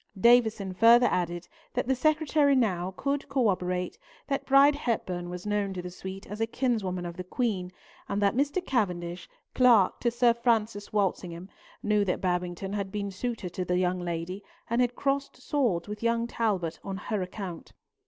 [0.19, 5.81] Davison further added that the Secretary Nau could corroborate that Bride Hepburn was known to
[5.83, 7.71] the suite as a kinswoman of the Queen,
[8.09, 8.65] and that Mr.
[8.65, 11.49] Cavendish, clerk to Sir Francis Walsingham,
[11.83, 16.01] knew that Babington had been suitor to the young lady, and had crossed swords with
[16.01, 17.71] young Talbot on her account.